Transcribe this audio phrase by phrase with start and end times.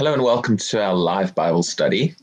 [0.00, 2.14] Hello and welcome to our live Bible study.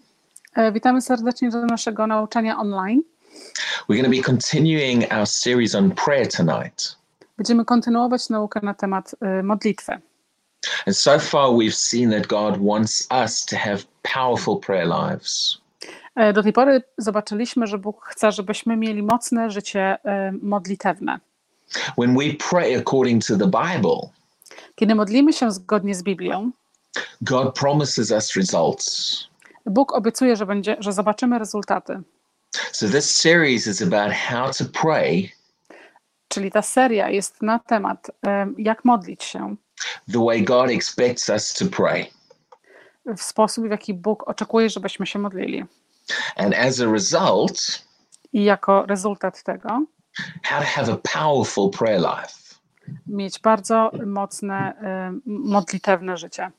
[0.55, 3.01] E, Witamy serdecznie do naszego nauczania online.
[3.89, 6.95] We're going to be continuing our series on prayer tonight.
[7.37, 9.91] Będziemy kontynuować naukę na temat e, modlitwy.
[10.87, 13.77] And so far, we've seen that God wants us to have
[14.13, 15.57] powerful prayer lives.
[16.15, 21.19] E, Do tej pory zobaczyliśmy, że Bóg chce, żebyśmy mieli mocne życie e, modlitewne.
[21.97, 24.09] When we pray according to the Bible,
[24.75, 26.51] Kiedy modlimy się zgodnie z Biblią,
[27.21, 29.27] God promises us results.
[29.65, 32.01] Bóg obiecuje, że, będzie, że zobaczymy rezultaty.
[32.71, 35.37] So, this series is about how to pray
[36.27, 38.11] Czyli ta seria jest na temat,
[38.57, 39.55] jak modlić się
[40.13, 42.05] the way God expects us to pray.
[43.17, 45.65] w sposób, w jaki Bóg oczekuje, żebyśmy się modlili.
[46.35, 47.87] And as a result,
[48.33, 49.69] I jako rezultat tego
[50.43, 52.59] how to have a powerful prayer life.
[53.07, 54.73] mieć bardzo mocne,
[55.25, 56.51] modlitewne życie.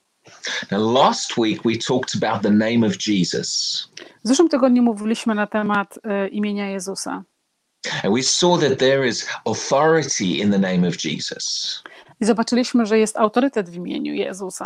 [0.70, 3.88] Now, last week we talked about the name of Jesus.
[4.24, 7.24] W zeszłym tygodniu mówiliśmy na temat e, imienia Jezusa.
[8.04, 11.82] And we saw that there is authority in the name of Jesus.
[12.20, 14.64] I zobaczyliśmy, że jest autorytet w imieniu Jezusa.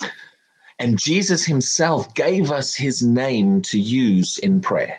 [0.79, 4.99] And Jesus himself gave us his name to use in prayer.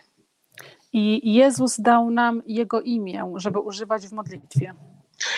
[0.94, 4.74] I Jezus dał nam Jego imię, żeby używać w modlitwie.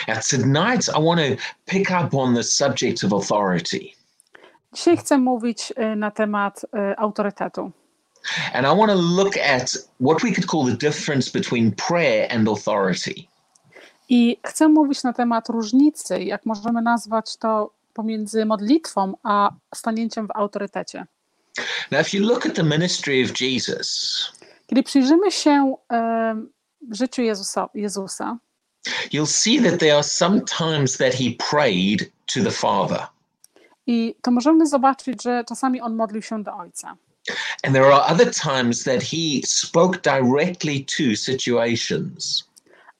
[0.08, 3.96] Now, tonight I want to pick up on the subject of authority.
[4.76, 7.72] Dzisiaj chcę mówić e, na temat e, autorytetu.
[8.52, 12.48] And I want to look at what we could call the difference between prayer and
[12.48, 13.14] authority.
[14.08, 20.30] I chcę mówić na temat różnicy, jak możemy nazwać to pomiędzy modlitwą a stanięciem w
[20.36, 21.06] autorytecie.
[21.90, 24.18] Now, if you look at the ministry of Jesus,
[24.66, 26.36] Kiedy przyjrzymy się e,
[26.90, 28.36] życiu Jezusa, Jezusa,
[29.12, 33.15] you'll see that there are some times that he prayed to the Father.
[33.86, 36.96] I to możemy zobaczyć, że czasami on modlił się do Ojca.
[37.64, 42.44] And there are other times that he spoke directly to situations.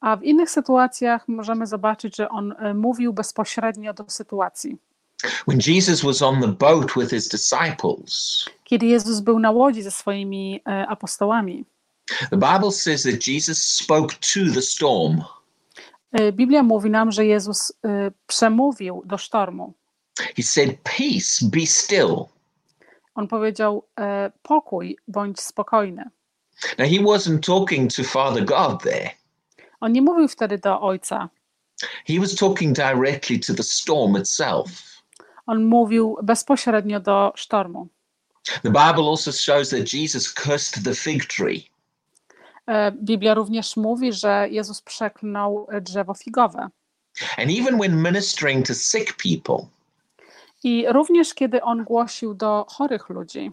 [0.01, 4.77] A w innych sytuacjach możemy zobaczyć, że on e, mówił bezpośrednio do sytuacji.
[5.49, 9.91] When Jesus was on the boat with his disciples, Kiedy Jezus był na łodzi ze
[9.91, 11.65] swoimi e, apostołami,
[12.31, 15.23] the Bible says that Jesus spoke to the storm.
[16.13, 17.73] e, Biblia mówi nam, że Jezus
[18.27, 19.73] przemówił do sztormu.
[20.37, 22.29] He said, Peace, be still.
[23.15, 26.05] On powiedział: e, Pokój, bądź spokojny.
[26.79, 29.11] Now, he wasn't talking to Father God there,
[29.81, 31.29] On nie mówił wtedy do Ojca.
[32.07, 34.69] he was talking directly to the storm itself.
[35.47, 37.89] On mówił bezpośrednio do sztormu.
[38.63, 41.71] The Bible also shows that Jesus cursed the fig tree.
[42.67, 46.69] E, Biblia również mówi, że Jezus przeklnął drzewo figowe.
[47.39, 49.69] And even when ministering to sick people,
[50.65, 53.53] I również kiedy on głosił do chorych ludzi,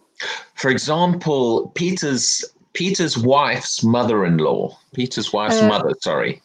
[0.56, 6.40] for example, Peter's Peter's wife's mother-in-law, Peter's wife's Uh, mother, sorry,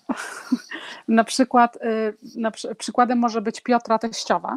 [1.08, 4.56] na przykład, e, na przy, przykładem może być Piotra teściowa.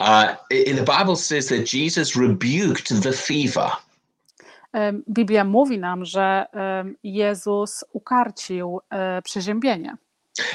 [0.00, 3.70] uh, the Bible says that Jesus rebuked the fever.
[4.72, 6.46] Em, Biblia mówi nam, że
[7.02, 9.96] Jezus ukarcił e, przeziębienie.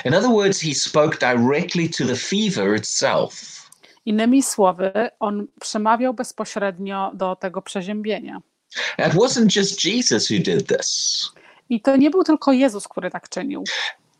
[0.05, 3.62] In other words, he spoke directly to the fever itself.
[4.05, 8.41] Innymi słowy, on przemawiał bezpośrednio do tego przeziębienia.
[8.97, 11.29] It wasn't just Jesus who did this.
[11.69, 13.63] I to nie był tylko Jezus, który tak czynił.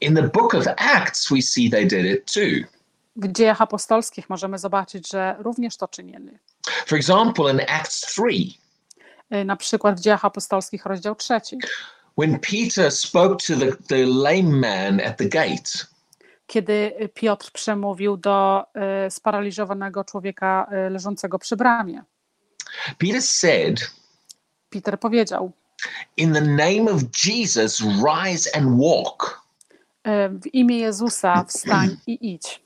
[0.01, 2.67] In the book of Acts, we see they did it too.
[3.15, 6.37] W dziejach apostolskich możemy zobaczyć, że również to czynili.
[6.85, 8.23] For example, in Acts 3,
[9.29, 11.57] E, Na przykład w dziejach apostolskich, rozdział trzeci,
[12.17, 15.87] when Peter spoke to the, the lame man at the gate,
[16.47, 22.03] kiedy Piotr przemówił do e, sparaliżowanego człowieka e, leżącego przy bramie.
[22.97, 23.91] Peter said,
[24.69, 25.51] Peter powiedział:
[26.17, 29.41] In the name of Jesus, rise and walk.
[30.03, 32.63] e, W imię Jezusa wstań i idź.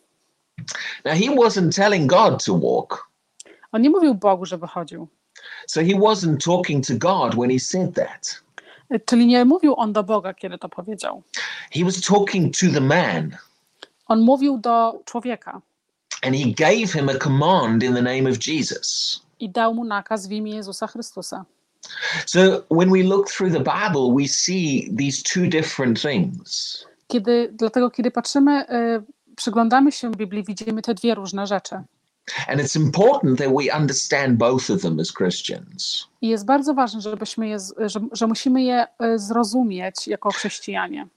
[1.06, 3.10] Now, he wasn't telling God to walk.
[3.72, 5.08] On nie mówił Bogu, żeby chodził.
[5.68, 8.42] So he wasn't talking to God when he said that.
[9.06, 11.24] Czyli nie mówił on do Boga, kiedy to powiedział.
[11.72, 13.38] He was talking to the man
[14.08, 15.62] On mówił do człowieka
[16.22, 19.22] and he gave him a command in the name of Jesus.
[19.40, 21.46] i dał mu nakaz w imię Jezusa Chrystusa.
[22.26, 22.40] So
[22.70, 26.86] when we look through the Bible, we see these two different things.
[27.08, 29.02] Kiedy, dlatego, kiedy patrzymy, e,
[29.36, 31.76] przyglądamy się Biblii, widzimy te dwie różne rzeczy.
[32.48, 36.08] And it's important that we understand both of them as Christians.
[36.22, 41.08] I jest bardzo ważne, żebyśmy je, że, że musimy je e, zrozumieć jako chrześcijanie.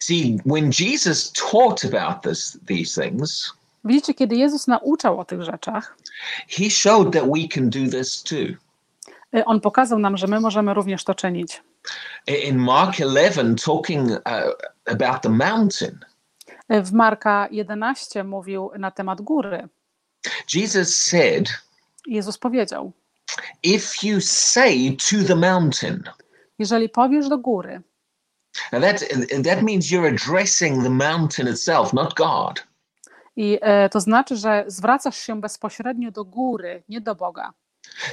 [0.00, 3.52] See, when Jesus taught about this, these things,
[3.84, 5.96] Widzicie, kiedy Jezus nauczał o tych rzeczach,
[6.48, 8.56] he showed that we can do this too.
[9.38, 11.62] y, On pokazał nam, że my możemy również to czynić.
[12.26, 14.18] I- In Mark 11, talking uh,
[14.86, 15.98] about the mountain,
[16.72, 19.68] Y, W Marka 11 mówił na temat góry.
[20.54, 21.48] Jesus said,
[22.06, 22.92] Jezus powiedział:
[23.62, 26.02] If you say to the mountain,
[26.58, 27.80] Jeżeli powiesz do góry,
[28.72, 29.04] now that,
[29.44, 32.66] that means you're addressing the mountain itself, not God.
[33.36, 37.52] i e, to znaczy, że zwracasz się bezpośrednio do góry, nie do Boga.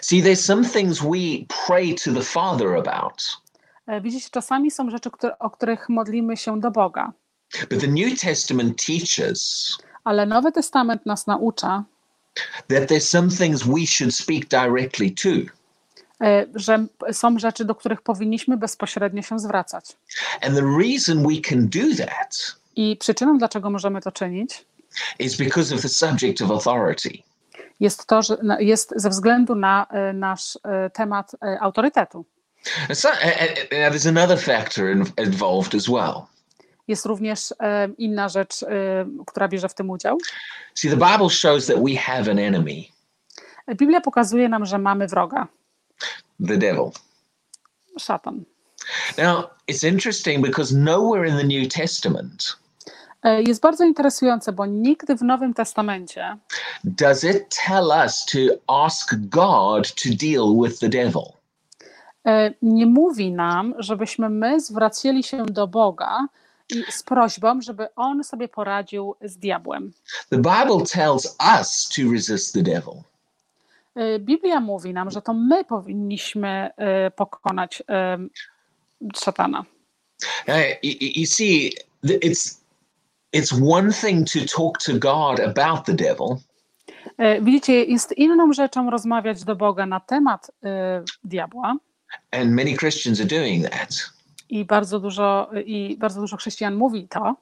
[0.01, 3.43] See, there's some things we pray to the Father about,
[3.87, 7.13] E, Widzicie, czasami są rzeczy, które, o których modlimy się do Boga,
[7.69, 11.83] but the New Testament teaches ale Nowy Testament nas naucza,
[12.67, 15.29] that there's some things we should speak directly to.
[16.23, 19.85] E, że są rzeczy, do których powinniśmy bezpośrednio się zwracać.
[20.41, 24.65] And the reason we can do that I przyczyną, dlaczego możemy to czynić,
[25.19, 27.09] is because of the subject of authority.
[27.79, 32.25] jest to, że jest ze względu na e, nasz e, temat autorytetu.
[32.93, 33.09] So,
[33.71, 36.21] there's another factor in, involved as well.
[36.87, 37.53] Jest również
[37.97, 38.65] inna rzecz,
[39.27, 40.17] która bierze w tym udział.
[40.75, 42.83] See, the Bible shows that we have an enemy,
[43.67, 45.47] Biblia pokazuje nam, że mamy wroga,
[46.47, 46.91] the devil.
[47.99, 48.45] szatan.
[49.17, 52.57] Now, it's interesting because nowhere in the New Testament
[53.23, 56.37] E, Jest bardzo interesujące, bo nigdy w Nowym Testamencie
[56.83, 58.37] does it tell us to
[58.67, 61.23] ask God to deal with the devil.
[62.25, 66.27] e, nie mówi nam, żebyśmy my zwracali się do Boga
[66.89, 69.93] z prośbą, żeby On sobie poradził z diabłem.
[70.29, 72.93] The Bible tells us to resist the devil.
[73.95, 78.17] E, Biblia mówi nam, że to my powinniśmy e, pokonać e,
[79.15, 79.65] szatana.
[81.15, 81.73] You, see,
[82.03, 82.61] it's
[83.35, 86.37] it's one thing to talk to God about the devil,
[87.41, 90.51] Widzicie, jest inną rzeczą rozmawiać do Boga na temat
[91.23, 91.75] diabła
[92.31, 94.13] and many Christians are doing that.
[94.49, 97.35] i bardzo dużo, i bardzo dużo chrześcijan mówi to.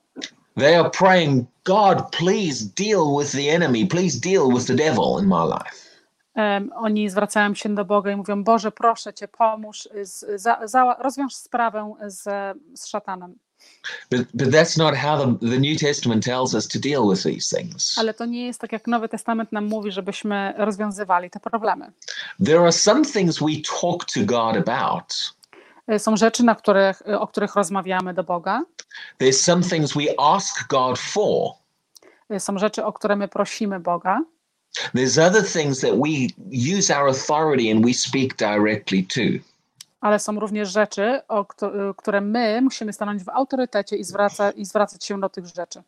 [0.58, 3.88] They are praying, God, please deal with the enemy.
[3.88, 5.91] Please deal with the devil in my life.
[6.76, 11.36] Oni zwracają się do Boga i mówią: Boże, proszę Cię, pomóż, z, za, za, rozwiąż
[11.36, 12.24] sprawę z,
[12.80, 13.36] z szatanem.
[14.10, 17.58] But, but that's not how the, the New Testament tells us to deal with these
[17.58, 17.98] things.
[17.98, 21.92] Ale to nie jest tak, jak Nowy Testament nam mówi, żebyśmy rozwiązywali te problemy.
[22.46, 23.52] There are some things we
[23.82, 25.34] talk to God about.
[25.88, 28.62] E, Są rzeczy, na których, o których rozmawiamy do Boga,
[29.20, 31.52] There's some things we ask God for.
[32.40, 34.20] Są rzeczy, o które my prosimy Boga,
[34.96, 36.28] There's other things that we
[36.78, 39.22] use our authority and we speak directly to.
[40.02, 44.66] ale są również rzeczy, o kto- które my musimy stanąć w autorytecie i, zwraca, i
[44.66, 45.82] zwracać się do tych rzeczy.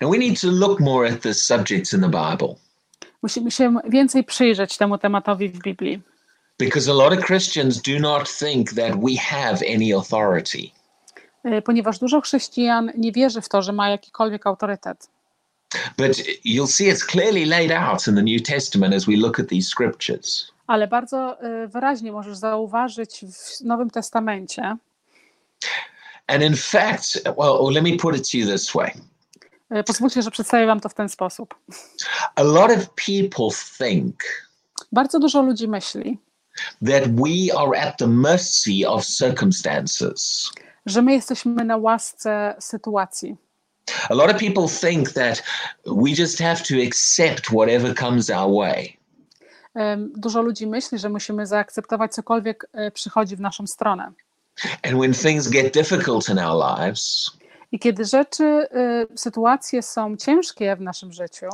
[0.00, 2.54] And we need to look more at the subjects in the Bible
[3.22, 6.02] Musimy się więcej przyjrzeć temu tematowi w Biblii,
[6.58, 10.70] because a lot of Christians do not think that we have any authority.
[11.44, 15.08] e, ponieważ dużo chrześcijan nie wierzy w to, że ma jakikolwiek autorytet.
[15.96, 19.48] But you'll see it's clearly laid out in the New Testament as we look at
[19.48, 20.52] these scriptures.
[20.66, 24.76] Ale bardzo e, wyraźnie możesz zauważyć w Nowym Testamencie,
[26.26, 28.92] And in fact, well, well, let me put it to you this way
[29.70, 31.54] e, pozwólcie, że przedstawię Wam to w ten sposób.
[32.36, 33.48] a lot of people
[33.78, 34.14] think
[34.92, 36.18] Bardzo dużo ludzi myśli,
[36.86, 40.50] that we are at the mercy of circumstances.
[40.86, 43.36] że my jesteśmy na łasce sytuacji.
[44.10, 45.42] A lot of people think that
[45.86, 48.96] we just have to accept whatever comes our way.
[50.16, 54.12] Dużo ludzi myśli, że musimy zaakceptować cokolwiek e, przychodzi w naszą stronę.
[54.82, 57.30] And when things get difficult in our lives,
[57.72, 58.66] I kiedy rzeczy, e,
[59.16, 61.46] sytuacje są ciężkie w naszym życiu,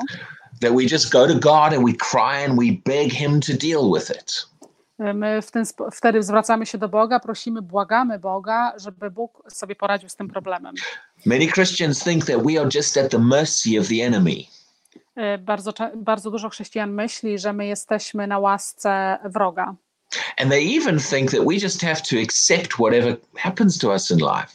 [0.61, 3.91] that we just go to God and we cry and we beg Him to deal
[3.95, 4.47] with it.
[5.15, 10.09] My w ten, wtedy zwracamy się do Boga, prosimy, błagamy Boga, żeby Bóg sobie poradził
[10.09, 10.75] z tym problemem.
[11.27, 14.37] Many Christians think that we are just at the mercy of the enemy.
[15.17, 19.75] E, Bardzo, bardzo dużo chrześcijan myśli, że my jesteśmy na łasce wroga.
[20.39, 24.19] And they even think that we just have to accept whatever happens to us in
[24.19, 24.49] life.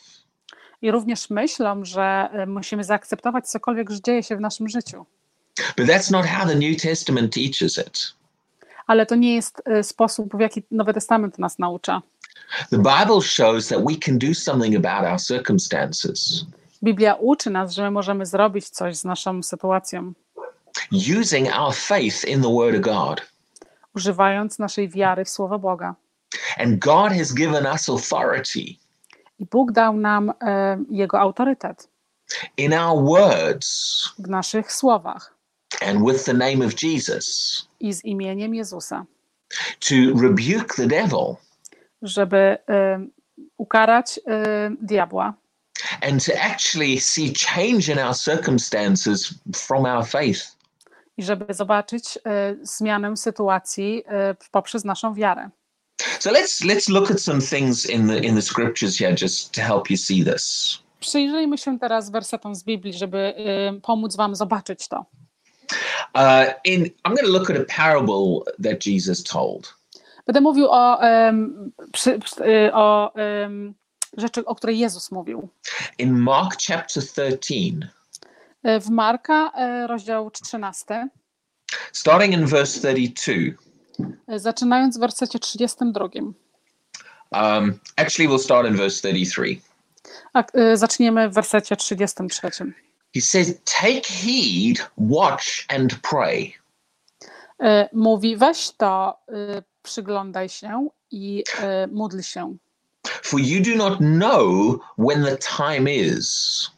[0.82, 5.06] I również myślą, że e, musimy zaakceptować cokolwiek, że dzieje się w naszym życiu.
[5.78, 8.14] But that's not how the New Testament teaches it.
[8.88, 12.02] Ale to nie jest e, sposób, w jaki Nowy Testament nas naucza.
[12.70, 16.46] The Bible shows that we can do something about our circumstances
[16.84, 20.14] Biblia uczy nas, że my możemy zrobić coś z naszą sytuacją,
[21.20, 23.22] using our faith in the Word of God.
[23.96, 25.96] używając naszej wiary w Słowo Boga.
[26.58, 28.60] And God has given us authority
[29.40, 31.88] I Bóg dał nam e, Jego autorytet
[32.58, 33.70] in our words
[34.20, 35.34] w naszych słowach.
[35.82, 39.06] and with the name of Jesus i z imieniem Jezusa,
[39.80, 41.36] to rebuke the devil
[42.02, 43.12] żeby em,
[43.58, 45.34] ukarać em, diabła
[46.02, 50.56] and to actually see change in our circumstances from our faith.
[51.18, 54.04] i żeby zobaczyć e, zmianę sytuacji
[54.52, 55.50] poprzez naszą wiarę.
[56.20, 59.62] So let's let's look at some things in the in the scriptures here just to
[59.62, 60.78] help you see this.
[61.00, 65.06] Przyjrzyjmy się teraz wersetom z Biblii, żeby em, pomóc Wam zobaczyć to.
[66.16, 69.76] Uh, in I'm going to look at a parable that Jesus told.
[70.26, 73.74] Będę mówił o, em, przy, przy, y, o em,
[74.18, 75.50] rzeczy, o której Jezus mówił.
[75.98, 77.96] In Mark chapter 13,
[78.66, 81.08] E, W Marka, e, rozdział 13,
[81.92, 83.56] starting in verse 32.
[84.28, 86.10] e, zaczynając w wersecie 32.
[87.32, 89.62] Um, actually, we'll start in verse 33.
[90.34, 92.74] A, e, zaczniemy w wersecie 33.
[93.16, 96.54] He says, Take heed, watch, and pray.
[97.64, 102.58] E, Mówi, weź to, e, przyglądaj się i e, módl się,
[103.08, 106.70] For you do not know when the time is.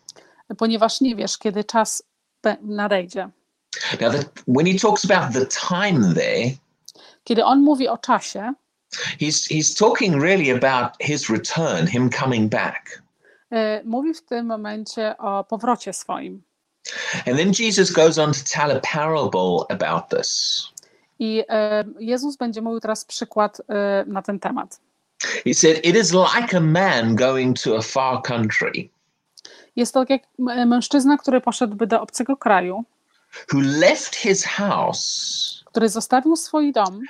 [0.57, 2.03] ponieważ nie wiesz, kiedy czas
[2.61, 3.29] nadejdzie.
[4.01, 6.51] Now, that, when he talks about the time there,
[7.23, 8.53] Kiedy on mówi o czasie,
[9.19, 13.01] he's, he's talking really about his return, him coming back.
[13.51, 16.43] E, mówi w tym momencie o powrocie swoim.
[17.27, 20.63] And then Jesus goes on to tell a parable about this.
[21.19, 24.79] I e, Jezus będzie mówił teraz przykład e, na ten temat.
[25.45, 28.89] He said, It is like a man going to a far country
[29.75, 30.21] Jest to tak jak
[30.67, 32.83] mężczyzna, który poszedłby do obcego kraju,
[33.53, 37.01] who left his house który zostawił swój dom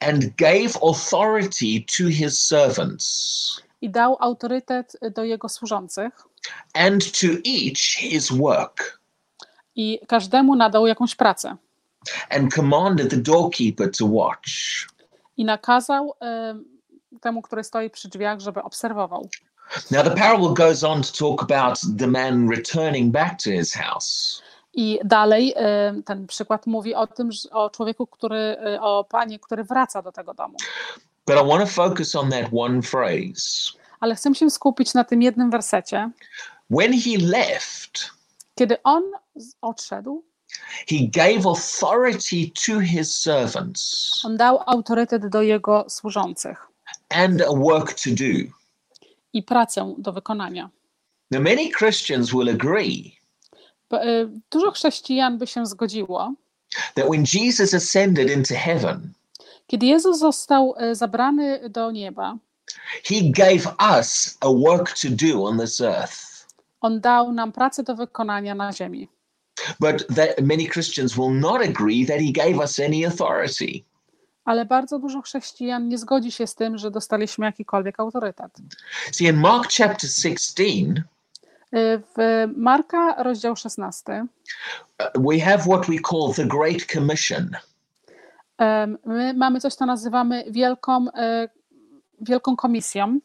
[0.00, 6.12] and gave authority to his servants i dał autorytet do jego służących
[6.74, 9.00] and to each his work,
[9.76, 11.56] i każdemu nadał jakąś pracę
[12.30, 14.48] and commanded the doorkeeper to watch.
[15.36, 16.64] i nakazał em,
[17.20, 19.28] temu, który stoi przy drzwiach, żeby obserwował.
[19.90, 24.42] Now, the parable goes on to talk about the man returning back to his house.
[24.74, 29.64] I dalej em, ten przykład mówi o tym, o człowieku, który, e, o panie, który
[29.64, 30.56] wraca do tego domu.
[31.28, 33.72] But I want to focus on that one phrase.
[34.00, 36.10] Ale chcę się skupić na tym jednym wersecie.
[36.70, 38.10] When he left,
[38.54, 39.02] Kiedy on
[39.60, 40.24] odszedł,
[40.88, 46.66] he gave authority to his servants on dał autorytet do jego służących
[47.10, 48.52] and a work to do.
[49.32, 50.70] i pracę do wykonania.
[51.30, 53.16] Now, many Christians will agree
[53.92, 56.32] e, Dużo chrześcijan by się zgodziło,
[56.94, 59.12] that when Jesus ascended into heaven,
[59.68, 62.36] kiedy Jezus został e, zabrany do nieba,
[63.04, 66.46] he gave us a work to do on this earth.
[66.80, 69.08] on dał nam pracę do wykonania na ziemi.
[69.80, 73.84] But that many Christians will not agree that he gave us any authority.
[74.44, 78.52] Ale bardzo dużo chrześcijan nie zgodzi się z tym, że dostaliśmy jakikolwiek autorytet.
[79.12, 80.64] See, in Mark chapter 16,
[81.72, 84.26] E, W Marka, rozdział 16,
[85.00, 87.50] uh, we have what we call the Great Commission.
[89.04, 91.48] My mamy coś, co nazywamy wielką, e,
[92.20, 93.18] wielką komisją.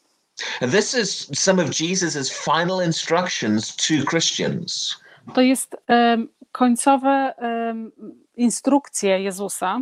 [0.59, 4.97] This is some of Jesus's final instructions to Christians.
[5.33, 7.91] To jest em, końcowe em,
[8.35, 9.81] instrukcje Jezusa,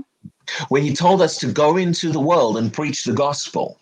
[0.72, 3.75] when he told us to go into the world and preach the gospel.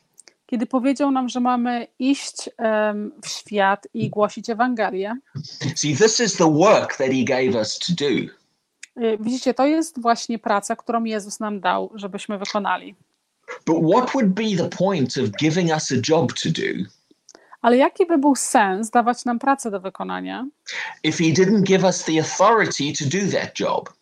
[0.46, 5.18] kiedy powiedział nam, że mamy iść em, w świat i głosić Ewangelię.
[5.76, 8.39] See, this is the work that he gave us to do.
[9.00, 12.96] Y, Widzicie, to jest właśnie praca, którą Jezus nam dał, żebyśmy wykonali.
[17.62, 20.48] Ale jaki by był sens dawać nam pracę do wykonania,
[21.04, 23.94] if he didn't give us the authority to do that job?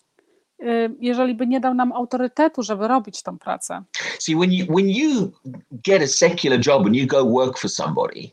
[0.59, 3.83] y, jeżeli by nie dał nam autorytetu, żeby robić tą pracę?
[4.19, 5.31] See, when you when you
[5.71, 8.29] get a secular job and you go work for somebody,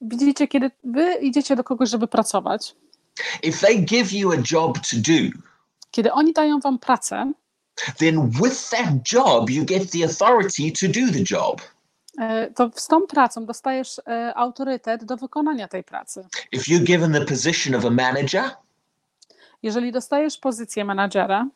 [0.00, 2.74] Widzicie, kiedy wy idziecie do kogoś, żeby pracować,
[3.42, 5.38] if they give you a job to do,
[5.94, 7.32] kiedy oni dają wam pracę,
[7.98, 11.60] then with that job you get the authority to do the job.
[12.18, 14.02] y, to z tą pracą dostajesz y,
[14.34, 16.26] autorytet do wykonania tej pracy.
[16.52, 18.50] If you're given the position of a manager,
[19.62, 21.46] Jeżeli dostajesz pozycję menadżera,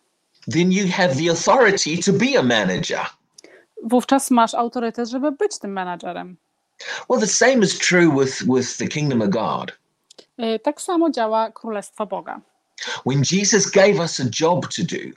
[0.52, 3.00] then you have the authority to be a manager.
[3.82, 6.36] wówczas masz autorytet, żeby być tym menadżerem.
[7.10, 9.72] Well, the same is true with, with the kingdom of God.
[10.40, 12.40] Y, Tak samo działa Królestwo Boga.
[13.04, 15.12] When Jesus gave us a job to do,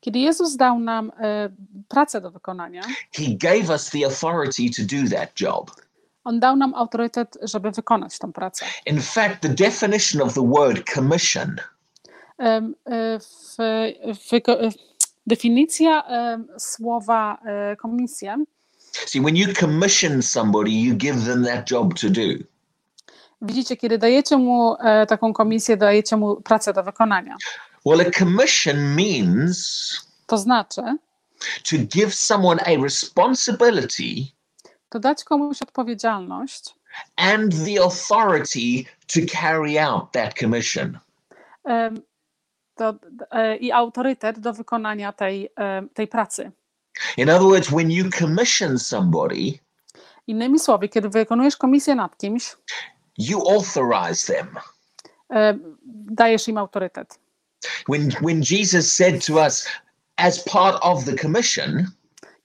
[0.00, 5.16] Kiedy Jezus dał nam y, pracę do wykonania, he gave us the authority to do
[5.16, 5.70] that job.
[6.24, 8.66] On dał nam autorytet, żeby wykonać tą pracę.
[8.86, 11.56] In fact, the definition of the word commission
[12.38, 13.56] Em, e, W,
[14.14, 14.74] w,
[15.26, 16.04] definicja
[16.58, 18.36] słowa e, komisja
[18.92, 22.44] See, when you commission somebody, you give them that job to do.
[23.46, 27.36] Widzicie, kiedy dajecie mu e, taką komisję, dajecie mu pracę do wykonania.
[27.86, 30.82] Well, a commission means To znaczy,
[31.70, 34.26] to give someone a responsibility
[34.88, 36.74] to dać komuś odpowiedzialność
[37.16, 40.98] and the authority to carry out that commission.
[43.30, 46.50] e, i autorytet do wykonania tej, em, tej pracy.
[47.16, 49.58] In other words, when you commission somebody,
[50.26, 52.56] Innymi słowy, kiedy wykonujesz komisję nad kimś,
[53.18, 54.58] you authorize them.
[55.30, 55.58] e,
[56.10, 57.18] dajesz im autorytet.
[57.88, 59.66] When when Jesus said to us,
[60.16, 61.86] as part of the commission,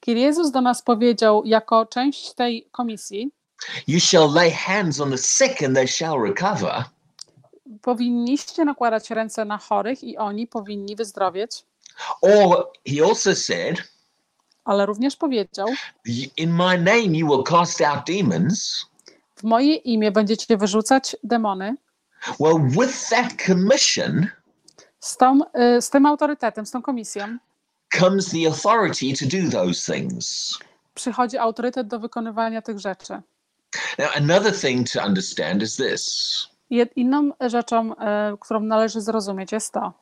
[0.00, 3.30] Kiedy Jezus do nas powiedział, jako część tej komisji,
[3.86, 6.84] you shall lay hands on the sick and they shall recover.
[7.82, 11.64] powinniście nakładać ręce na chorych i oni powinni wyzdrowieć,
[12.22, 13.82] Or he also said,
[14.64, 15.68] ale również powiedział,
[16.08, 18.86] "Y- In my name you will cast out demons.
[19.42, 21.76] W moje imię będziecie wyrzucać demony.
[22.40, 24.26] Well, with that commission
[25.00, 25.40] Z, tą,
[25.76, 27.38] y, z tym autorytetem, z tą komisją
[27.98, 30.58] comes the authority to do those things.
[30.94, 33.12] przychodzi autorytet do wykonywania tych rzeczy.
[33.98, 36.46] Now, another thing to understand is this.
[36.96, 37.96] Inną rzeczą, y,
[38.40, 39.92] którą należy zrozumieć, jest to.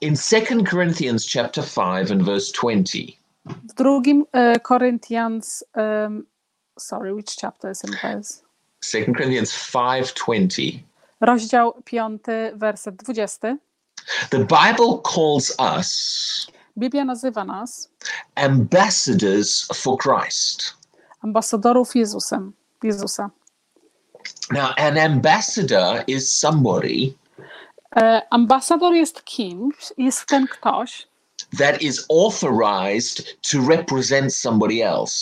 [0.00, 2.98] In 2 Corinthians chapter 5 and verse 20,
[3.46, 4.24] W drugim
[4.56, 6.26] y, Corinthians, um,
[6.78, 8.42] sorry, which chapter is in verse?
[8.80, 10.82] 2 Corinthians 5:20,
[11.20, 12.22] Rozdział 5,
[12.54, 13.56] werset 20.
[14.30, 16.46] the Bible calls us
[16.78, 17.90] Biblia nazywa nas
[18.34, 20.74] ambassadors for Christ.
[21.22, 23.30] ambasadorów Jezusem, Jezusa.
[24.50, 27.14] Now, an ambassador is somebody
[27.96, 31.06] E, ambasador jest kimś, jest ten ktoś,
[31.58, 35.14] that is authorized to represent somebody else.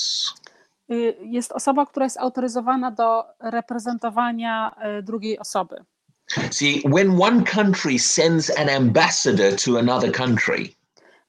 [0.91, 5.77] Y, jest osoba, która jest autoryzowana do reprezentowania e, drugiej osoby.
[6.51, 10.79] See, when one country sends an ambassador to another country,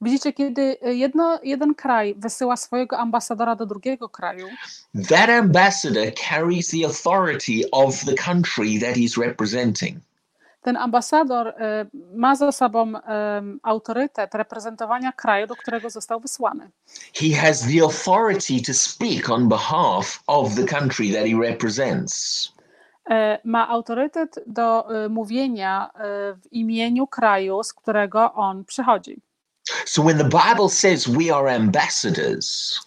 [0.02, 4.48] Widzicie, kiedy jedno, jeden kraj wysyła swojego ambasadora do drugiego kraju,
[5.10, 10.00] that ambassador carries the authority of the country that he's representing.
[10.62, 16.70] Ten ambasador e, ma za sobą em, autorytet reprezentowania kraju, do którego został wysłany.
[17.14, 22.54] He has the authority to speak on behalf of the country that he represents.
[23.10, 25.92] E, Ma autorytet do mówienia
[26.44, 29.22] w imieniu kraju, z którego on przychodzi.
[29.86, 32.80] So when the Bible says we are ambassadors,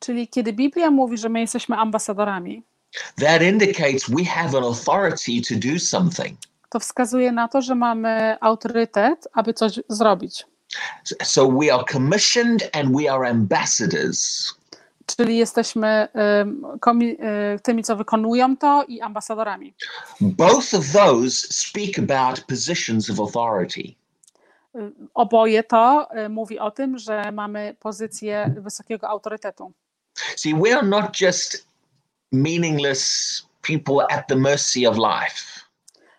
[0.00, 2.62] Czyli kiedy Biblia mówi, że my jesteśmy ambasadorami,
[3.20, 6.38] that indicates we have an authority to do something.
[6.68, 10.46] To wskazuje na to, że mamy autorytet, aby coś zrobić.
[11.22, 14.54] So we are commissioned and we are ambassadors.
[15.16, 19.74] Czyli jesteśmy e, tymi, co wykonują to i ambasadorami.
[20.20, 23.80] Both of those speak about positions of authority.
[23.80, 29.72] Y, Oboje to y, mówi o tym, że mamy pozycję wysokiego autorytetu.
[30.36, 31.66] See, we are not just
[32.32, 35.57] meaningless people at the mercy of life.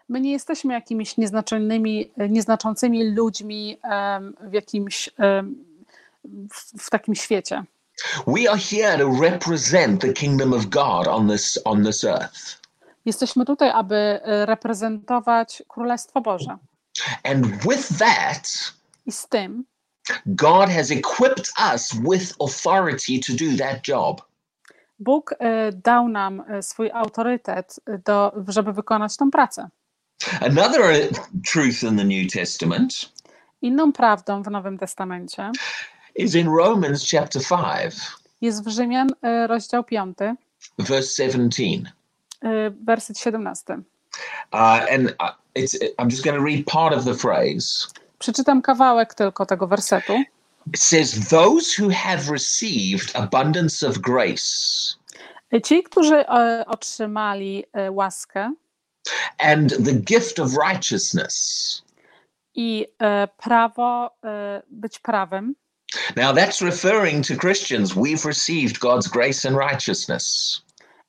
[0.10, 3.80] My nie jesteśmy jakimiś nieznaczonymi, y, nieznaczącymi ludźmi
[4.42, 5.10] w jakimś
[6.52, 7.64] w, w takim świecie.
[8.28, 12.60] We are here to represent the kingdom of God on this on this earth.
[13.06, 16.58] Jesteśmy tutaj, aby y, reprezentować Królestwo Boże.
[17.24, 18.74] And with that,
[19.06, 19.64] I z tym
[20.26, 24.22] God has equipped us with authority to do that job.
[25.00, 25.36] Bóg y,
[25.74, 29.70] dał nam swój autorytet, do, żeby wykonać tą pracę.
[30.42, 31.10] Another
[31.44, 33.12] truth in the New Testament
[33.62, 35.52] Inną prawdą w Nowym Testamencie
[36.16, 37.96] is in Romans chapter 5,
[38.42, 40.18] jest w Rzymian y, rozdział 5,
[40.80, 41.64] verse 17.
[41.64, 43.84] y, werset 17.
[44.54, 47.88] Uh, and uh, it's I'm just going to read part of the phrase.
[48.20, 50.14] Przeczytam kawałek tylko tego wersetu.
[50.74, 54.96] It says, Those who have received abundance of grace
[55.64, 58.54] Ci, którzy e, otrzymali e, łaskę
[59.40, 61.36] and the gift of righteousness.
[62.56, 65.56] i e, prawo e, być prawem,
[66.16, 67.96] Now, that's referring to Christians.
[67.96, 70.62] We've received God's grace and righteousness.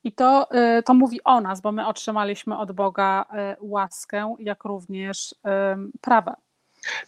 [0.03, 4.63] i to, e, to mówi o nas, bo my otrzymaliśmy od Boga e, łaskę, jak
[4.63, 6.35] również em, prawa.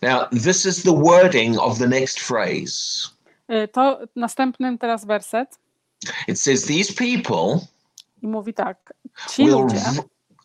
[0.01, 3.09] Now, this is the wording of the next phrase.
[3.47, 5.59] E, To następny teraz werset
[6.27, 7.67] It says, These people
[8.21, 8.93] i mówi tak:
[9.29, 9.79] Ci will, ludzie,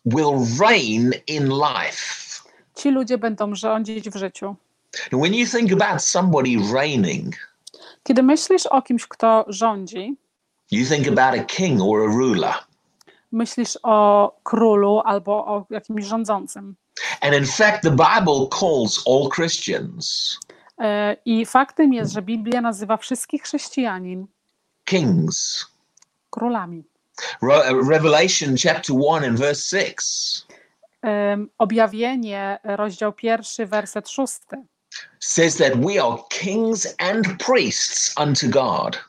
[0.05, 2.29] will reign in life.
[2.75, 4.55] ci ludzie będą rządzić w życiu.
[5.11, 7.35] When you think about somebody reigning,
[8.03, 10.15] Kiedy myślisz o kimś, kto rządzi,
[10.71, 12.53] you think about a king or a ruler.
[13.31, 16.75] myślisz o królu albo o jakimś rządzącym.
[17.21, 20.37] And in fact, the Bible calls all Christians
[20.81, 24.27] E, I faktem jest, że Biblia nazywa wszystkich chrześcijanin
[24.85, 25.65] kings.
[26.29, 26.83] królami.
[27.41, 30.47] Re- Revelation chapter 1 and verse 6
[31.01, 34.57] Em, Objawienie, rozdział pierwszy, werset szósty.
[35.19, 38.99] says that we are kings and priests unto God.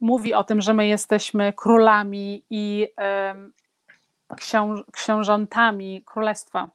[0.00, 3.52] Mówi o tym, że my jesteśmy królami i em,
[4.36, 6.68] książ- książątami królestwa.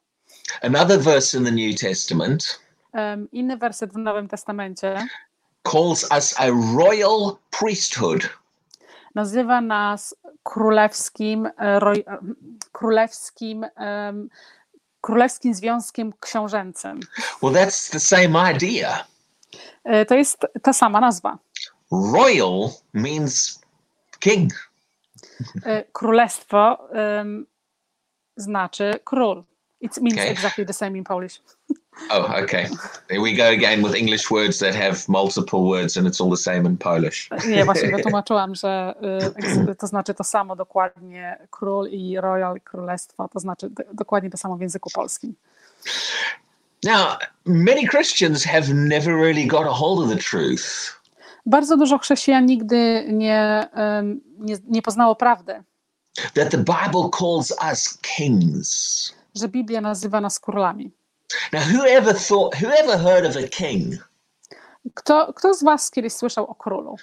[0.61, 2.59] Another verse in the New Testament
[2.93, 5.07] Em, Inny werset w Nowym Testamencie
[5.71, 6.45] calls us a
[6.77, 8.29] royal priesthood.
[9.15, 12.17] nazywa nas królewskim, e, e,
[12.71, 13.65] królewskim,
[15.01, 16.99] królewskim związkiem książęcym.
[17.41, 19.05] Well, that's the same idea.
[19.83, 21.37] E, To jest ta sama nazwa.
[21.91, 23.61] Royal means
[24.19, 24.51] king.
[25.93, 27.45] Królestwo em,
[28.37, 29.43] znaczy król.
[29.81, 30.31] It means Okay.
[30.31, 31.41] exactly the same in Polish.
[32.09, 32.67] Oh, okay.
[33.07, 36.37] There we go again with English words that have multiple words and it's all the
[36.37, 37.29] same in Polish.
[37.47, 38.95] Nie, właśnie wytłumaczyłam, że
[39.71, 44.37] y, to znaczy to samo dokładnie król i royal królestwo, to znaczy do, dokładnie to
[44.37, 45.35] samo w języku polskim.
[46.83, 50.95] Now, many Christians have never really got a hold of the truth
[51.45, 53.67] Bardzo dużo chrześcijan nigdy nie,
[54.39, 55.63] nie, nie poznało prawdy,
[56.33, 59.13] that the Bible calls us kings.
[59.35, 60.91] Że Biblia nazywa nas królami.
[61.53, 63.93] Now, whoever thought, whoever heard of a king
[64.93, 66.95] Kto, kto z Was kiedyś słyszał o królu,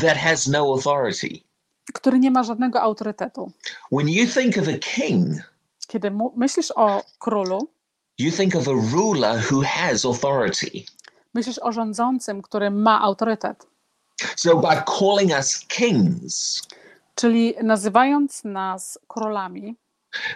[0.00, 1.28] that has no authority?
[1.94, 3.52] który nie ma żadnego autorytetu?
[3.92, 5.26] When you think of a king,
[5.86, 7.68] Kiedy mu, myślisz o królu,
[8.18, 10.70] you think of a ruler who has authority.
[11.34, 13.66] myślisz o rządzącym, który ma autorytet.
[14.36, 16.62] So, by calling us kings,
[17.14, 19.76] Czyli nazywając nas królami,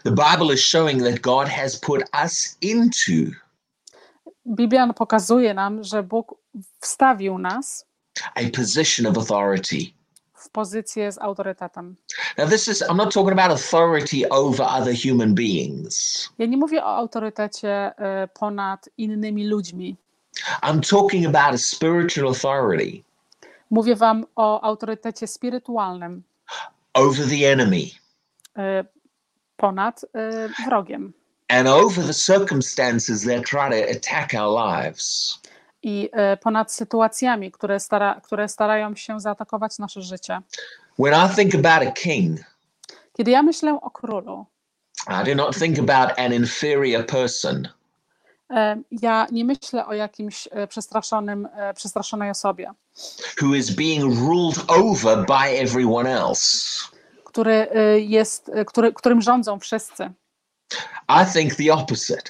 [0.04, 3.12] the Bible is showing that God has put us into
[4.46, 6.34] Biblia pokazuje nam, że Bóg
[6.80, 7.86] wstawił nas
[8.34, 9.92] a position of authority.
[10.34, 11.96] w pozycję z autorytetem.
[12.38, 16.28] Now, this is, I'm not talking about authority over other human beings.
[16.38, 19.96] Ja nie mówię o autorytecie e, ponad innymi ludźmi.
[20.62, 23.02] I'm talking about a spiritual authority
[23.70, 26.22] Mówię wam o autorytecie spirytualnym
[26.94, 27.90] over the enemy
[28.56, 28.84] e,
[29.60, 31.12] ponad e, wrogiem
[31.48, 35.38] and over the circumstances that try to attack our lives.
[35.82, 40.40] i e, ponad sytuacjami, które, stara, które starają się zaatakować nasze życie.
[40.98, 42.40] When I think about a king,
[43.16, 44.46] Kiedy ja myślę o królu,
[45.08, 47.68] I do not think about an inferior person.
[48.50, 52.70] e, ja nie myślę o jakimś przestraszonym, przestraszonej osobie,
[53.42, 56.78] who is being ruled over by everyone else.
[57.30, 60.10] Który e, jest, e, który, którym rządzą wszyscy.
[61.08, 62.22] I think the opposite.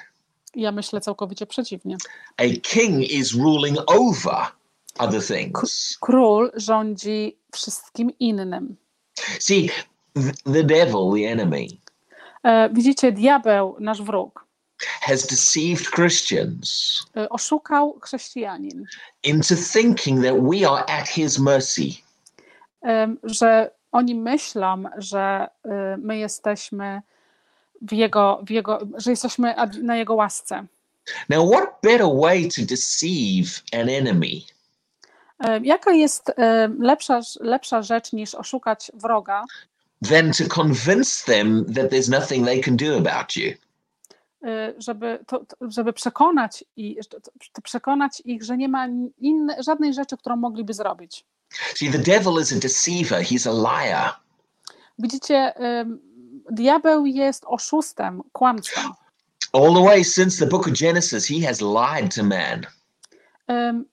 [0.54, 1.96] Ja myślę całkowicie przeciwnie.
[2.36, 4.36] A king is ruling over
[4.98, 5.96] other things.
[6.00, 8.76] Król rządzi wszystkim innym.
[9.40, 9.70] See,
[10.14, 11.66] th- the devil, the enemy,
[12.42, 14.46] E, Widzicie, diabeł, nasz wróg,
[15.00, 18.84] has deceived Christians e, oszukał chrześcijanin,
[19.22, 21.90] into thinking that we are at his mercy.
[23.22, 27.02] że oni myślą, że e, my jesteśmy
[27.82, 30.66] w jego, w jego, że jesteśmy na jego łasce.
[31.28, 34.40] Now, what better way to deceive an enemy
[35.40, 39.44] E, Jaka jest e, lepsza, lepsza rzecz niż oszukać wroga,
[40.08, 43.52] than to convince them that there's nothing they can do about you?
[44.78, 46.96] żeby, to, żeby przekonać, i,
[47.52, 51.24] to przekonać ich, że nie ma inne, żadnej rzeczy, którą mogliby zrobić.
[51.74, 54.16] See, the devil is a deceiver, he's a liar.
[54.98, 55.52] Widzicie,
[56.50, 58.80] diabeł jest oszustem, kłamcą.
[59.52, 62.66] All the way since the book of Genesis, he has lied to man.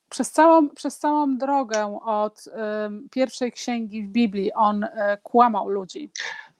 [0.09, 2.43] Przez całą, przez całą drogę od
[3.11, 4.87] pierwszej księgi w Biblii on
[5.23, 6.11] kłamał ludzi.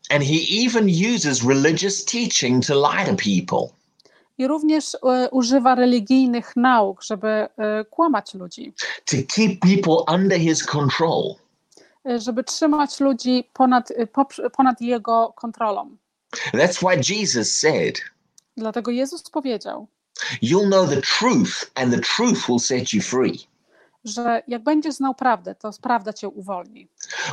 [0.09, 3.77] And he even uses religious teaching to lie to people.
[4.37, 7.49] I również e, używa religijnych nauk, żeby e,
[7.89, 8.73] kłamać ludzi,
[9.05, 11.35] to keep people under his control.
[12.09, 13.89] e, żeby trzymać ludzi ponad,
[14.57, 15.97] ponad jego kontrolą.
[16.53, 18.01] That's why Jesus said,
[18.57, 19.87] Dlatego Jezus powiedział,
[20.41, 23.47] You'll know the truth, and the truth will set you free.
[24.05, 26.87] że jak będziesz znał prawdę, to prawda cię uwolni.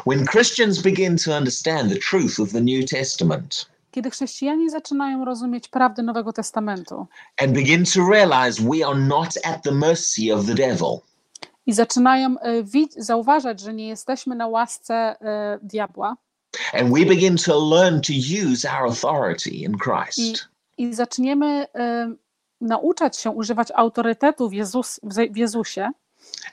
[0.07, 5.69] When Christians begin to understand the truth of the New Testament, kiedy chrześcijanie zaczynają rozumieć
[5.69, 7.07] prawdy Nowego Testamentu
[7.43, 10.99] and begin to realize we are not at the mercy of the devil.
[11.67, 12.63] i zaczynają e,
[12.97, 16.17] zauważać, że nie jesteśmy na łasce e, diabła
[16.73, 18.13] And we begin to learn to
[18.53, 20.49] use our authority in Christ.
[20.79, 22.15] i zaczniemy e,
[22.61, 25.01] nauczać się używać autorytetu w, Jezus,
[25.33, 25.91] w Jezusie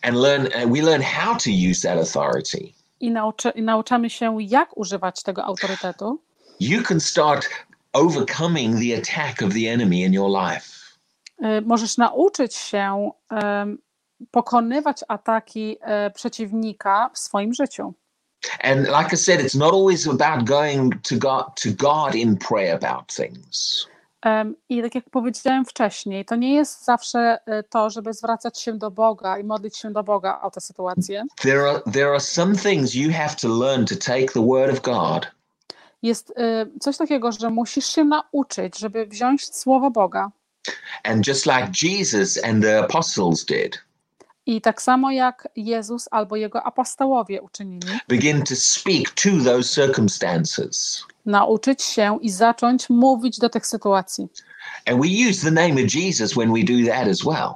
[0.02, 2.74] And learn we learn how to use that authority.
[3.00, 6.20] i, nauczy, i nauczamy się, jak używać tego autorytetu,
[6.62, 7.50] You can start
[7.94, 10.82] overcoming the attack of the enemy in your life.
[11.42, 13.78] e, możesz nauczyć się em,
[14.32, 17.94] pokonywać ataki e, przeciwnika w swoim życiu.
[18.64, 22.76] And like I said, it's not always about going to God to God in prayer
[22.86, 23.88] about things.
[24.22, 28.74] Em, I tak jak powiedziałem wcześniej, to nie jest zawsze e, to, żeby zwracać się
[28.74, 31.24] do Boga i modlić się do Boga o tę sytuację.
[31.42, 34.82] There are there are some things you have to learn to take the word of
[34.82, 35.28] God
[36.02, 40.32] Jest e, coś takiego, że musisz się nauczyć, żeby wziąć słowo Boga.
[41.04, 43.80] and just like Jesus and the apostles did,
[44.46, 51.04] I tak samo jak Jezus albo jego apostołowie uczynili, begin to speak to those circumstances.
[51.26, 54.28] nauczyć się i zacząć mówić do tych sytuacji.
[54.86, 57.54] And we use the name of Jesus when we do that as well.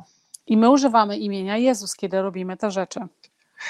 [0.48, 3.00] I my używamy imienia Jezus, kiedy robimy te rzeczy.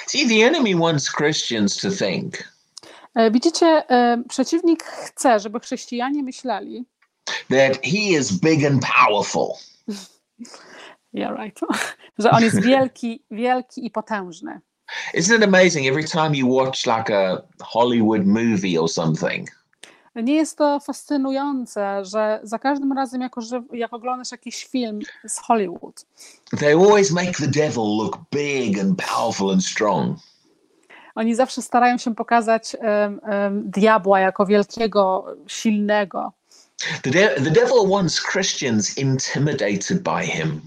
[0.08, 2.55] See, the enemy wants Christians to think
[3.32, 6.86] Widzicie, e, przeciwnik chce, żeby chrześcijanie myśleli,
[7.50, 9.48] that he is big and powerful.
[11.14, 11.60] yeah, right,
[12.20, 14.62] że on jest wielki, wielki i potężny.
[15.14, 19.50] Isn't it amazing every time you watch like a Hollywood movie or something?
[20.16, 25.40] Nie jest to fascynujące, że za każdym razem, jak, oży- jak oglądasz jakiś film z
[25.40, 26.06] Hollywood,
[26.60, 30.18] They always make the devil look big and powerful and strong.
[31.16, 36.34] Oni zawsze starają się pokazać em, em, diabła jako wielkiego, silnego.
[37.02, 40.62] The, de- the devil wants Christians intimidated by him.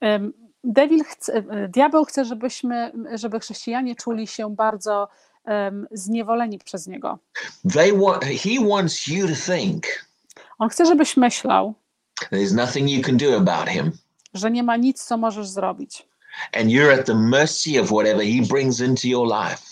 [0.00, 0.32] Em,
[0.64, 5.08] Devil chce, diabeł chce, żebyśmy, żeby chrześcijanie czuli się bardzo
[5.44, 7.18] em, zniewoleni przez niego.
[7.74, 9.84] They want he wants you to think
[10.58, 11.74] On chce, żebyś myślał,
[12.32, 13.92] there's nothing you can do about him
[14.34, 16.08] że nie ma nic, co możesz zrobić.
[16.52, 19.62] And you're at the mercy of whatever he brings into your life.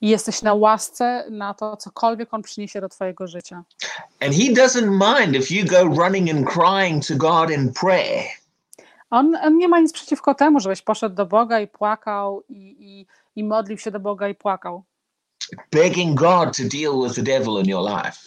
[0.00, 3.62] I jesteś na łasce na to, cokolwiek on przyniesie do twojego życia.
[4.20, 8.24] And he doesn't mind if you go running and crying to God in prayer.
[9.10, 13.06] On, on nie ma nic przeciwko temu, żebyś poszedł do Boga i płakał i, i,
[13.40, 14.82] i modlił się do Boga i płakał.
[15.72, 18.18] begging God to deal with the devil in your life.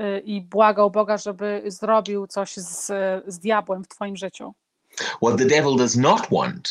[0.00, 2.86] y, I błagał Boga, żeby zrobił coś z,
[3.26, 4.54] z diabłem w twoim życiu.
[5.22, 6.68] What the devil does not want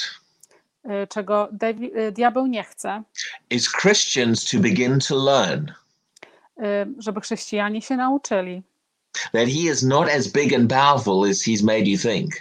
[1.09, 3.03] Czego dewi- y, diabeł nie chce,
[3.49, 5.67] is Christians to begin to learn
[6.59, 6.63] y,
[6.97, 8.63] żeby chrześcijanie się nauczyli,
[9.13, 12.33] that he is not as big and powerful as he's made you think.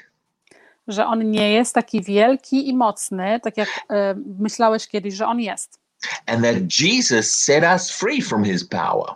[0.89, 3.95] że on nie jest taki wielki i mocny, tak jak y,
[4.39, 5.79] myślałeś kiedyś, że on jest.
[6.27, 9.15] And that Jesus set us free from his power.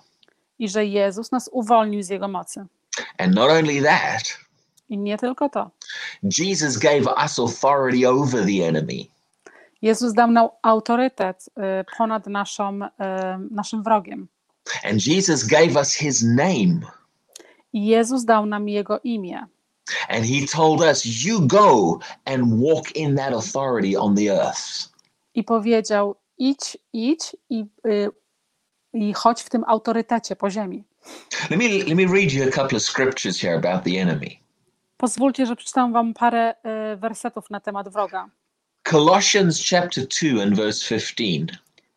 [0.59, 2.67] I że Jezus nas uwolnił z jego mocy.
[3.19, 4.23] And not only that,
[4.89, 5.71] I nie tylko to.
[6.39, 9.11] Jesus gave us authority over the enemy.
[9.83, 12.89] Jezus dał nam autorytet y, ponad naszą, y,
[13.51, 14.29] naszym wrogiem.
[14.85, 16.81] And Jesus gave us his name.
[17.73, 19.47] I Jezus dał nam jego imię.
[20.09, 24.89] And he told us, You go and walk in that authority on the earth.
[25.35, 28.11] I powiedział: idź, idź i, y,
[28.93, 30.85] i chodź w tym autorytecie po ziemi.
[31.51, 34.31] Let me let me read you a couple of scriptures here about the enemy.
[34.97, 36.55] Pozwólcie, że przeczytam wam parę
[36.95, 38.29] y, wersetów na temat wroga.
[38.87, 41.51] Colossians chapter 2 and verse 15.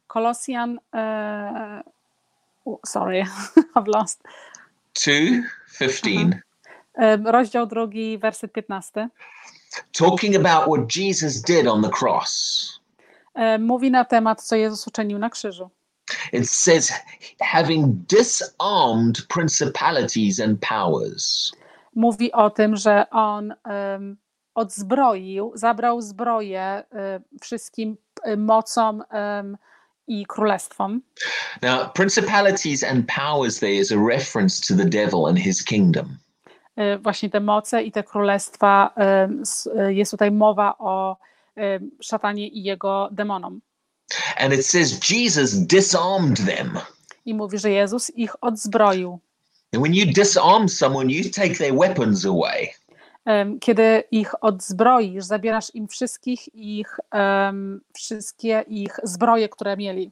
[0.07, 0.79] Kolosjan.
[0.93, 1.83] E,
[2.65, 3.21] u, sorry,
[3.75, 4.23] I've lost.
[4.93, 6.41] 2 15.
[6.97, 9.09] E, rozdział drugi, werset 15.
[9.91, 12.79] Talking about what Jesus did on the cross.
[13.35, 15.69] E, mówi na temat, co Jezus uczynił na krzyżu.
[16.33, 16.93] It says,
[17.41, 21.51] having disarmed principalities and powers.
[21.95, 24.17] Mówi o tym, że on em,
[24.59, 26.83] odzbroił, zabrał zbroję e,
[27.41, 29.03] wszystkim e, mocom
[30.07, 31.01] i królestwom.
[31.61, 36.17] Now, principalities and powers there is a reference to the devil and his kingdom.
[36.75, 38.93] E, właśnie te moce i te królestwa,
[39.89, 41.17] jest tutaj mowa o
[42.01, 43.61] szatanie i jego demonom.
[44.37, 46.79] And it says Jesus disarmed them.
[47.25, 49.19] I mówi, że Jezus ich odzbroił.
[49.73, 52.73] And when you disarm someone, you take their weapons away.
[53.59, 60.11] Kiedy ich odzbroisz, zabierasz im wszystkich ich, em, wszystkie ich zbroje, które mieli.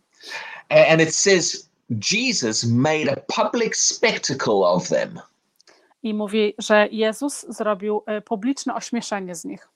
[0.91, 1.69] And it says
[2.11, 5.19] Jesus made a public spectacle of them.
[6.03, 9.67] I mówi, że Jezus zrobił e, publiczne ośmieszenie z nich.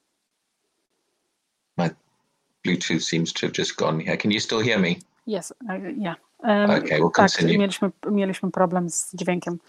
[2.63, 4.17] Bluetooth seems to have just gone here.
[4.17, 4.95] Can you still hear me?
[5.27, 6.15] Jest, e, ja.
[6.43, 7.57] Em, Okay, we'll tak, continue.
[7.57, 9.59] mieliśmy, mieliśmy problem z dźwiękiem.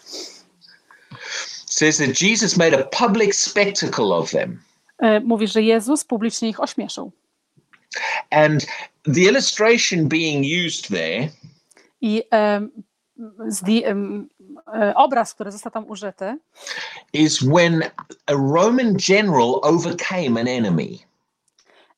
[1.82, 4.62] Says that Jesus made a public spectacle of them.
[4.98, 7.12] E, Mówi, że Jezus publicznie ich ośmieszył.
[8.30, 8.66] And
[9.14, 11.28] the illustration being used there
[12.00, 12.70] I em,
[13.48, 13.82] zdi-
[14.74, 16.38] e, obraz, który został tam użyty,
[17.12, 17.82] is when
[18.26, 20.88] a Roman general overcame an enemy.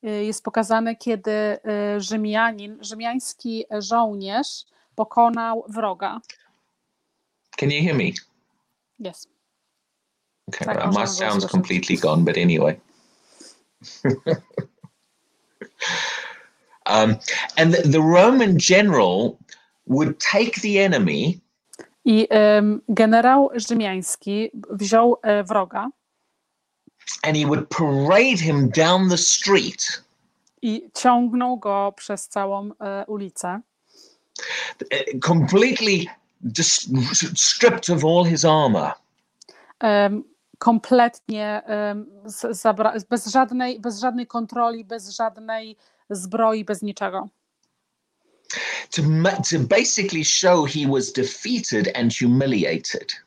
[0.03, 1.59] jest pokazane, kiedy
[1.99, 6.21] Rzymianin, rzymiański żołnierz pokonał wroga.
[7.57, 8.11] Can you hear me?
[8.99, 9.34] Jest.
[10.49, 12.79] Okay, my sound's completely gone, but anyway.
[16.87, 17.19] um,
[17.57, 19.39] and the, the Roman general
[19.87, 21.41] would take the enemy
[22.07, 25.91] I em, generał rzymiański wziął e, wroga
[27.23, 30.03] and he would parade him down the street,
[30.63, 33.61] i ciągnął go przez całą e, ulicę.
[34.83, 36.07] uh, completely
[36.45, 36.89] dis-
[37.37, 38.93] stripped of all his armor.
[39.81, 40.25] em,
[40.59, 41.63] kompletnie
[43.11, 45.77] bez, żadnej, bez żadnej kontroli, bez żadnej
[46.11, 47.29] zbroi, bez niczego.
[48.91, 49.03] To,
[49.51, 53.25] to basically show he was defeated and humiliated.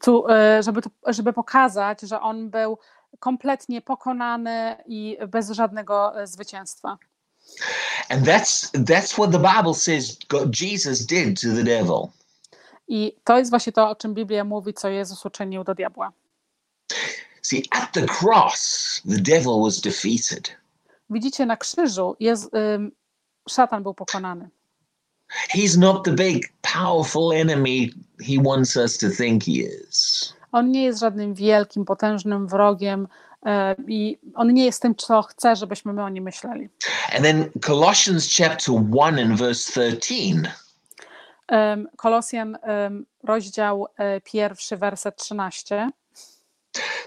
[0.00, 2.78] Tu, e, żeby, żeby pokazać, że on był
[3.20, 6.98] kompletnie pokonany i bez żadnego e, zwycięstwa.
[8.08, 10.18] And that's that's what the Bible says
[10.62, 12.08] Jesus did to the devil.
[12.88, 16.12] I to jest właśnie to, o czym Biblia mówi, co Jezus uczynił do diabła.
[17.42, 20.56] See, at the cross, the devil was defeated.
[21.10, 22.90] Widzicie, na krzyżu jest, em,
[23.48, 24.48] szatan był pokonany.
[25.54, 27.90] He's not the big, powerful enemy
[28.26, 30.32] he wants us to think he is.
[30.52, 33.08] On nie jest żadnym wielkim, potężnym wrogiem
[33.46, 36.68] e, i on nie jest tym, co chce, żebyśmy my o nim myśleli.
[37.14, 40.48] And then Colossians chapter 1 and verse 13 Em,
[41.96, 42.58] Kolosjan,
[43.24, 45.90] rozdział e, pierwszy, werset 13,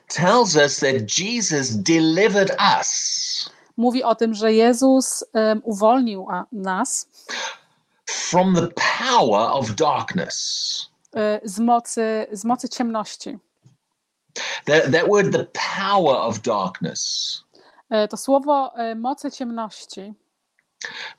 [0.08, 5.24] tells us that Jesus delivered us mówi o tym, że Jezus
[5.64, 7.10] uwolnił nas
[8.06, 8.68] from the
[9.00, 10.90] power of darkness.
[11.16, 13.38] e, z mocy, z mocy ciemności.
[14.66, 15.46] That, that word, the
[15.80, 17.44] power of darkness,
[17.90, 20.14] E, To słowo mocy ciemności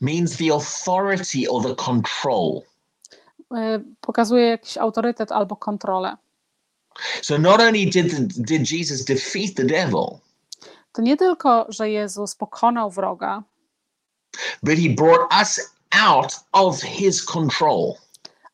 [0.01, 2.63] means the authority or the control.
[3.57, 6.17] E, pokazuje jakiś autorytet albo kontrolę.
[7.23, 10.19] So not only did, did Jesus defeat the devil,
[10.93, 13.43] To nie tylko, że Jezus pokonał wroga,
[14.63, 17.95] but he brought us out of his control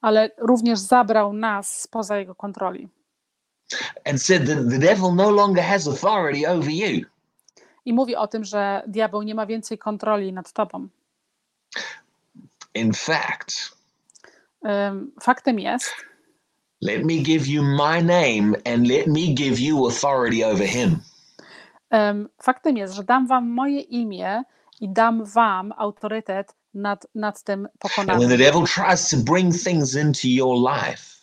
[0.00, 2.88] ale również zabrał nas spoza jego kontroli.
[4.04, 7.06] and said that the devil no longer has authority over you.
[7.84, 10.88] I mówi o tym, że diabeł nie ma więcej kontroli nad tobą.
[12.74, 13.73] In fact,
[15.20, 15.92] Faktem jest,
[16.82, 21.00] let me give you my name and let me give you authority over him.
[22.42, 24.42] faktem jest, że dam wam moje imię
[24.80, 28.38] i dam wam autorytet nad, nad tym And when the pokonanym.
[28.38, 31.14] devil tries to bring things into your life,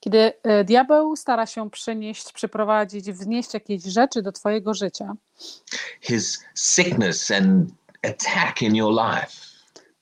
[0.00, 5.14] Kiedy y, diabeł stara się przynieść, przyprowadzić, wnieść jakieś rzeczy do twojego życia,
[6.00, 7.70] his sickness and
[8.02, 9.32] attack in your life,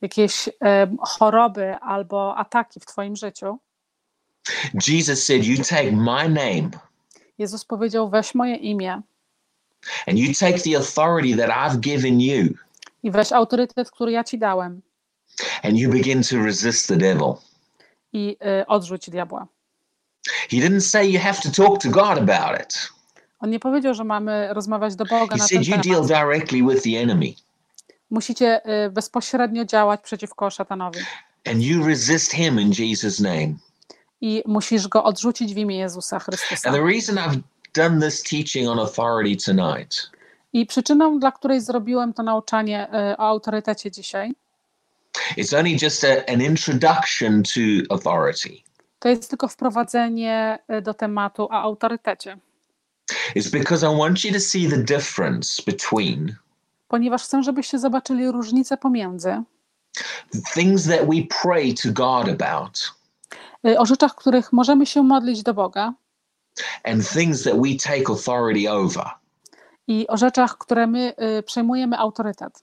[0.03, 0.49] jakieś
[1.01, 3.59] choroby albo ataki w twoim życiu,
[4.89, 6.71] Jesus said, You take my name
[7.39, 9.03] Jezus powiedział: weź moje imię
[10.07, 12.55] and you take the authority that I've given you
[13.03, 14.83] i weź autorytet, który ja ci dałem
[15.63, 17.35] and you begin to resist the devil.
[18.13, 19.47] i y, odrzuć diabła.
[20.51, 22.89] He didn't say you have to talk to God about it.
[23.41, 26.25] On nie powiedział, że mamy rozmawiać do Boga He na ten said you deal temat.
[26.25, 27.35] directly with the enemy
[28.11, 31.01] Musicie y, bezpośrednio działać przeciwko szatanowi
[31.47, 33.55] and you resist him in Jesus' name.
[34.21, 36.69] i musisz go odrzucić w imię Jezusa Chrystusa.
[36.69, 37.41] And the reason I've
[37.75, 40.11] done this teaching on authority tonight
[40.53, 44.35] I przyczyną, dla której zrobiłem to nauczanie y, o autorytecie dzisiaj,
[45.37, 48.63] it's only just a, an introduction to authority.
[48.99, 52.39] to jest tylko wprowadzenie y, do tematu o autorytecie.
[53.37, 56.37] It's because I want you to see the difference between
[56.89, 59.43] Ponieważ chcę, żebyście zobaczyli różnicę pomiędzy
[60.33, 62.93] the things that we pray to God about
[63.67, 65.95] y, o rzeczach, których możemy się modlić do Boga
[66.85, 69.05] and things that we take authority over.
[69.87, 72.63] i o rzeczach, które my y, przejmujemy autorytet.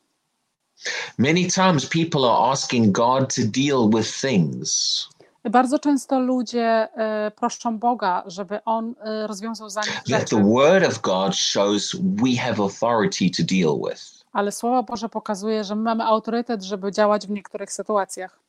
[1.17, 5.09] Many times people are asking God to deal with things.
[5.49, 10.87] Bardzo często ludzie e, proszą Boga, żeby On e, rozwiązał za nich rzeczy, the word
[10.87, 14.01] of God shows we have authority to deal with.
[14.33, 18.39] ale Słowo Boże pokazuje, że my mamy autorytet, żeby działać w niektórych sytuacjach.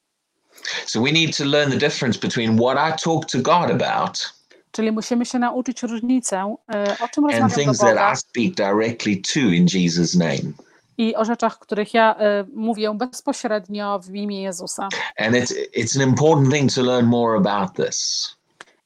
[0.86, 4.32] So we need to learn the difference between what I talk to God about
[4.72, 8.20] Czyli musimy się nauczyć różnicę, e, o czym and rozmawiam do things Boga that I
[8.20, 10.52] speak directly to in Jesus' name.
[10.98, 14.88] I o rzeczach, których ja e, mówię bezpośrednio w imię Jezusa.
[15.18, 18.28] And it's it's an important thing to learn more about this.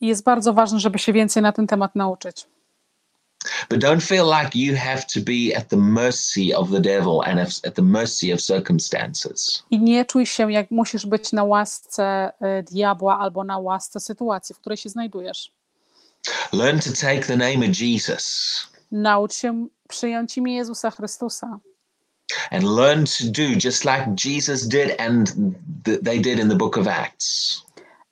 [0.00, 2.46] I jest bardzo ważne, żeby się więcej na ten temat nauczyć.
[3.70, 7.40] But don't feel like you have to be at the mercy of the devil and
[7.40, 9.62] at the mercy of circumstances.
[9.70, 14.54] I nie czuj się, jak musisz być na łasce e, diabła albo na łasce sytuacji,
[14.54, 15.52] w której się znajdujesz.
[16.52, 18.56] Learn to take the name of Jesus
[18.92, 21.58] Naucz się przyjąć imię Jezusa Chrystusa
[22.50, 25.32] and learn to do just like Jesus did and
[25.84, 27.62] th- they did in the book of Acts.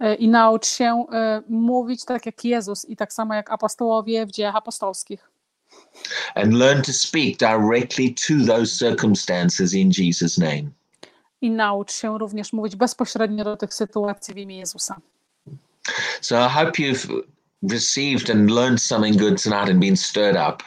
[0.01, 4.31] e, i naucz się e, mówić tak jak Jezus i tak samo jak apostołowie w
[4.31, 5.31] dziejach apostolskich.
[6.35, 10.71] And learn to speak directly to those circumstances in Jesus' name.
[11.41, 15.01] I naucz się również mówić bezpośrednio do tych sytuacji w imię Jezusa.
[16.21, 17.23] So I hope you've
[17.63, 20.63] received and learned something good tonight and been stirred up.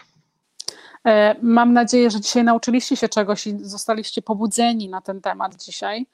[1.08, 6.06] E, Mam nadzieję, że dzisiaj nauczyliście się czegoś i zostaliście pobudzeni na ten temat dzisiaj.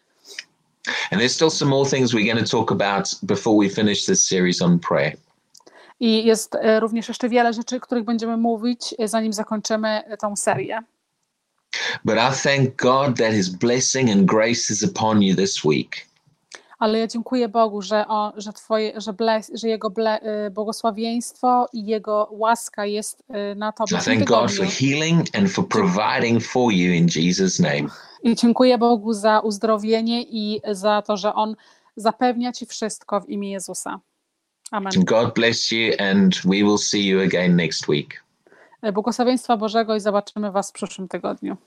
[1.12, 4.28] And there's still some more things we're going to talk about before we finish this
[4.28, 5.18] series on prayer.
[6.00, 10.36] I jest e, również jeszcze wiele rzeczy, o których będziemy mówić, e, zanim zakończymy tą
[10.36, 10.80] serię.
[12.06, 16.06] But I thank God that His blessing and grace is upon you this week.
[16.80, 21.68] Ale ja dziękuję Bogu, że, o, że, twoje, że, ble, że Jego ble, e, błogosławieństwo
[21.74, 26.44] i Jego łaska jest e, na Tobie tym thank God for healing and for providing
[26.44, 27.90] for you in Jesus' name.
[28.24, 31.56] I dziękuję Bogu za uzdrowienie i za to, że On
[31.96, 34.00] zapewnia Ci wszystko w imię Jezusa.
[34.72, 34.92] Amen.
[35.06, 38.24] God bless you, and we will see you again next week.
[38.82, 41.58] E, Błogosławieństwa Bożego i zobaczymy Was w przyszłym tygodniu.